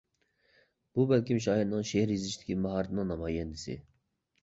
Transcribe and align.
بۇ 0.99 1.05
بەلكىم 1.11 1.43
شائىرنىڭ 1.47 1.87
شېئىر 1.91 2.17
يېزىشتىكى 2.17 2.61
ماھارىتىنىڭ 2.65 3.15
نامايەندىسى. 3.15 3.81